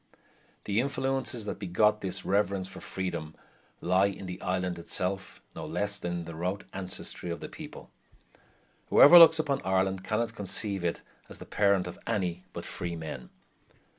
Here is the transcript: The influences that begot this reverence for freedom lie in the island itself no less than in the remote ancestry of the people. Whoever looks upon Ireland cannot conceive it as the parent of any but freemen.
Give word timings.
The 0.63 0.79
influences 0.79 1.45
that 1.45 1.59
begot 1.59 2.01
this 2.01 2.25
reverence 2.25 2.67
for 2.67 2.79
freedom 2.81 3.35
lie 3.81 4.07
in 4.07 4.25
the 4.25 4.41
island 4.41 4.79
itself 4.79 5.43
no 5.55 5.63
less 5.63 5.99
than 5.99 6.11
in 6.11 6.25
the 6.25 6.33
remote 6.33 6.63
ancestry 6.73 7.29
of 7.29 7.39
the 7.39 7.47
people. 7.47 7.91
Whoever 8.89 9.19
looks 9.19 9.37
upon 9.37 9.61
Ireland 9.63 10.03
cannot 10.03 10.33
conceive 10.33 10.83
it 10.83 11.03
as 11.29 11.37
the 11.37 11.45
parent 11.45 11.85
of 11.85 11.99
any 12.07 12.45
but 12.51 12.65
freemen. 12.65 13.29